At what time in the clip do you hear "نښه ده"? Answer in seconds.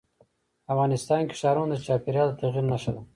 2.71-3.01